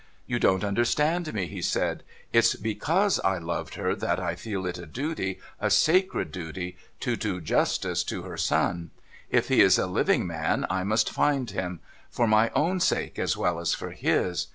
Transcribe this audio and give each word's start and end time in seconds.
'You 0.25 0.39
don't 0.39 0.63
understand 0.63 1.31
me,' 1.31 1.45
he 1.45 1.61
said.' 1.61 2.01
It's 2.33 2.55
hecmise 2.55 3.19
I 3.23 3.37
loved 3.37 3.75
her 3.75 3.93
that 3.93 4.19
I 4.19 4.33
feel 4.33 4.65
it 4.65 4.79
a 4.79 4.87
duty— 4.87 5.39
a 5.59 5.69
sacred 5.69 6.31
duty— 6.31 6.75
to 7.01 7.15
do 7.15 7.39
justice 7.39 8.03
to 8.05 8.23
her 8.23 8.35
son. 8.35 8.89
If 9.29 9.49
he 9.49 9.61
is 9.61 9.77
a 9.77 9.85
living 9.85 10.25
man, 10.25 10.65
I 10.71 10.83
must 10.83 11.11
find 11.11 11.51
him: 11.51 11.81
for 12.09 12.25
my 12.25 12.49
own 12.55 12.79
sake, 12.79 13.19
as 13.19 13.37
well 13.37 13.59
as 13.59 13.75
for 13.75 13.91
his. 13.91 14.47